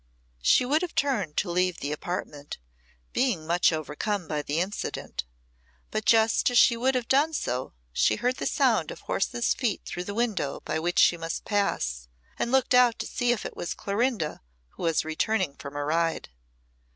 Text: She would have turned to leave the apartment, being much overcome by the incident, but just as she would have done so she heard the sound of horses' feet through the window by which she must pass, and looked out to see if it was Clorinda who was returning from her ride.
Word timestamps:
She 0.41 0.65
would 0.65 0.81
have 0.81 0.95
turned 0.95 1.37
to 1.37 1.51
leave 1.51 1.77
the 1.79 1.91
apartment, 1.91 2.57
being 3.13 3.45
much 3.45 3.71
overcome 3.71 4.27
by 4.27 4.41
the 4.41 4.59
incident, 4.59 5.25
but 5.91 6.05
just 6.05 6.49
as 6.49 6.57
she 6.57 6.75
would 6.75 6.95
have 6.95 7.07
done 7.07 7.33
so 7.33 7.73
she 7.93 8.15
heard 8.15 8.37
the 8.37 8.47
sound 8.47 8.89
of 8.89 9.01
horses' 9.01 9.53
feet 9.53 9.85
through 9.85 10.05
the 10.05 10.15
window 10.15 10.59
by 10.65 10.79
which 10.79 10.97
she 10.97 11.17
must 11.17 11.45
pass, 11.45 12.07
and 12.39 12.51
looked 12.51 12.73
out 12.73 12.97
to 12.97 13.05
see 13.05 13.31
if 13.31 13.45
it 13.45 13.55
was 13.55 13.75
Clorinda 13.75 14.41
who 14.69 14.81
was 14.81 15.05
returning 15.05 15.53
from 15.57 15.75
her 15.75 15.85
ride. 15.85 16.29